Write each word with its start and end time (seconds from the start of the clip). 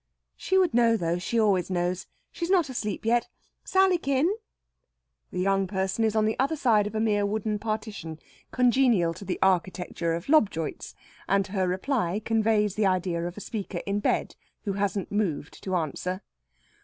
"She 0.35 0.57
would 0.57 0.73
know, 0.73 0.97
though. 0.97 1.19
She 1.19 1.39
always 1.39 1.69
knows. 1.69 2.07
She's 2.31 2.49
not 2.49 2.69
asleep 2.69 3.05
yet... 3.05 3.27
Sallykin!" 3.63 4.33
The 5.29 5.39
young 5.39 5.67
person 5.67 6.03
is 6.03 6.15
on 6.15 6.25
the 6.25 6.39
other 6.39 6.55
side 6.55 6.87
of 6.87 6.95
a 6.95 6.99
mere 6.99 7.23
wooden 7.23 7.59
partition, 7.59 8.17
congenial 8.51 9.13
to 9.13 9.23
the 9.25 9.37
architecture 9.43 10.15
of 10.15 10.27
Lobjoit's, 10.27 10.95
and 11.29 11.45
her 11.45 11.67
reply 11.67 12.19
conveys 12.19 12.73
the 12.73 12.87
idea 12.87 13.27
of 13.27 13.37
a 13.37 13.41
speaker 13.41 13.83
in 13.85 13.99
bed 13.99 14.35
who 14.63 14.73
hasn't 14.73 15.11
moved 15.11 15.61
to 15.63 15.75
answer. 15.75 16.23